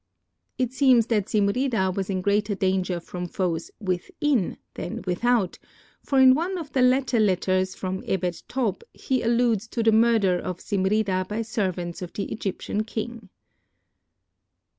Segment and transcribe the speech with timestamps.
[0.57, 5.59] It seems that Zimrida was in greater danger from foes within than without,
[6.01, 10.39] for in one of the later letters from Ebed tob, he alludes to the murder
[10.39, 13.29] of Zimrida by servants of the Egyptian king.